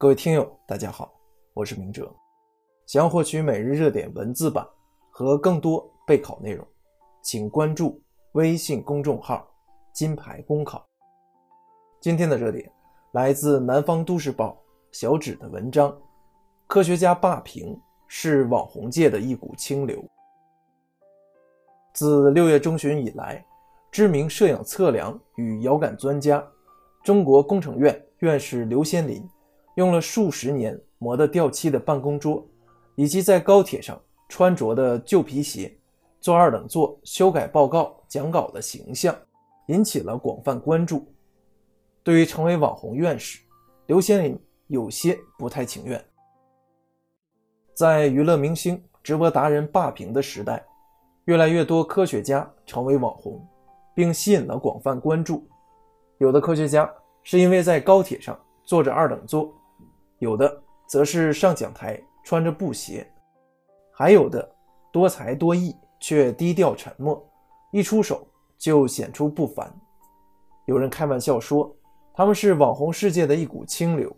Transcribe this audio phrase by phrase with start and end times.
[0.00, 1.12] 各位听友，大家好，
[1.52, 2.10] 我是明哲。
[2.86, 4.66] 想要获取每日热点文字版
[5.10, 6.66] 和更多备考内容，
[7.20, 8.00] 请关注
[8.32, 9.46] 微信公众号
[9.92, 10.82] “金牌公考”。
[12.00, 12.72] 今天的热点
[13.12, 14.58] 来自南方都市报
[14.90, 15.94] 小指的文章：
[16.66, 20.02] 科学家霸屏是网红界的一股清流。
[21.92, 23.44] 自六月中旬以来，
[23.90, 26.42] 知名摄影测量与遥感专家、
[27.04, 29.22] 中国工程院院士刘先林。
[29.76, 32.46] 用了数十年磨得掉漆的办公桌，
[32.96, 33.98] 以及在高铁上
[34.28, 35.74] 穿着的旧皮鞋，
[36.20, 39.16] 坐二等座修改报告讲稿的形象，
[39.68, 41.06] 引起了广泛关注。
[42.02, 43.38] 对于成为网红院士，
[43.86, 46.02] 刘先林有些不太情愿。
[47.74, 50.62] 在娱乐明星、直播达人霸屏的时代，
[51.24, 53.40] 越来越多科学家成为网红，
[53.94, 55.46] 并吸引了广泛关注。
[56.18, 59.54] 有的科学家是因为在高铁上坐着二等座。
[60.20, 63.10] 有的则是上讲台穿着布鞋，
[63.90, 64.46] 还有的
[64.92, 67.26] 多才多艺却低调沉默，
[67.72, 68.26] 一出手
[68.58, 69.74] 就显出不凡。
[70.66, 71.74] 有人开玩笑说
[72.12, 74.14] 他们是网红世界的一股清流，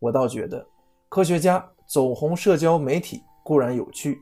[0.00, 0.66] 我倒觉得
[1.08, 4.20] 科学家走红社交媒体固然有趣，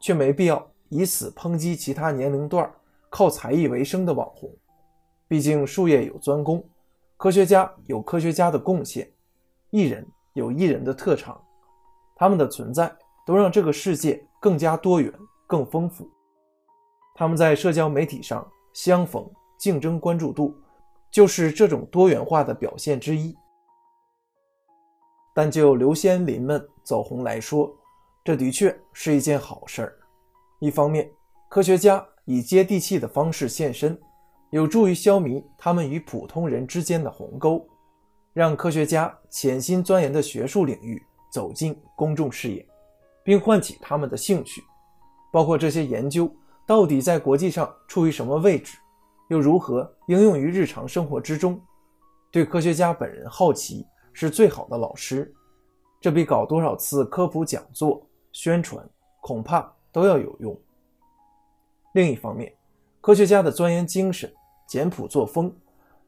[0.00, 2.72] 却没必要以此抨击其他年龄段
[3.10, 4.48] 靠才艺为生的网红。
[5.26, 6.64] 毕竟术业有专攻，
[7.16, 9.10] 科学家有科学家的贡献，
[9.70, 10.06] 艺人。
[10.34, 11.40] 有艺人的特长，
[12.14, 12.94] 他们的存在
[13.26, 15.12] 都让这个世界更加多元、
[15.46, 16.08] 更丰富。
[17.14, 19.24] 他们在社交媒体上相逢、
[19.58, 20.54] 竞争关注度，
[21.10, 23.34] 就是这种多元化的表现之一。
[25.32, 27.72] 但就刘先林们走红来说，
[28.24, 29.98] 这的确是一件好事儿。
[30.58, 31.10] 一方面，
[31.48, 34.00] 科学家以接地气的方式现身，
[34.50, 37.64] 有助于消弭他们与普通人之间的鸿沟。
[38.34, 41.00] 让科学家潜心钻研的学术领域
[41.32, 42.66] 走进公众视野，
[43.22, 44.60] 并唤起他们的兴趣，
[45.32, 46.28] 包括这些研究
[46.66, 48.76] 到底在国际上处于什么位置，
[49.28, 51.60] 又如何应用于日常生活之中。
[52.32, 55.32] 对科学家本人好奇是最好的老师，
[56.00, 58.84] 这比搞多少次科普讲座、宣传
[59.20, 60.60] 恐怕都要有用。
[61.92, 62.52] 另一方面，
[63.00, 64.28] 科学家的钻研精神、
[64.66, 65.54] 简朴作风，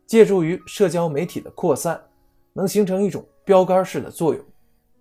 [0.06, 2.02] 借助于社交媒体的扩散。
[2.56, 4.42] 能形成一种标杆式的作用，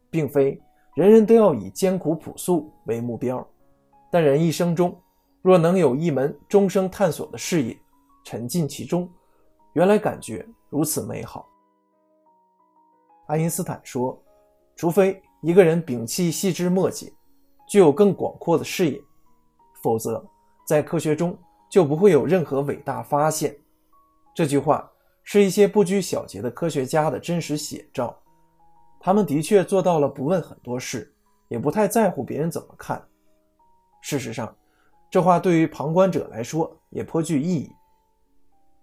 [0.10, 0.62] 并非
[0.94, 3.48] 人人都要以艰苦朴素为目标，
[4.12, 4.94] 但人一生中
[5.42, 7.78] 若能有一门终生探索的事业，
[8.26, 9.10] 沉浸其中，
[9.72, 11.48] 原来感觉如此美好。
[13.28, 14.22] 爱因斯坦说
[14.76, 17.10] ：“除非一个人摒弃细枝末节，
[17.70, 19.02] 具有更广阔的视野，
[19.82, 20.22] 否则
[20.68, 21.38] 在科学中
[21.72, 23.56] 就不会有任何伟大发现。”
[24.36, 24.92] 这句话。
[25.26, 28.16] 是一些不拘小节的科学家的真实写照，
[29.00, 31.12] 他们的确做到了不问很多事，
[31.48, 33.04] 也不太在乎别人怎么看。
[34.02, 34.56] 事实上，
[35.10, 37.72] 这话对于旁观者来说也颇具意义。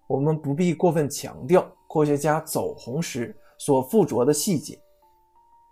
[0.08, 4.76] 我们不必过分强调科学家走红时所附着的细节，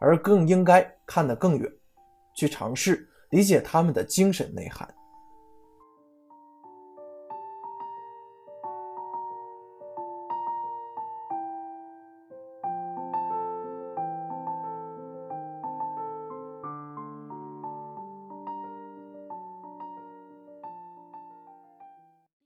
[0.00, 1.68] 而更应该看得更远，
[2.36, 4.88] 去尝试理解他们的精神内涵。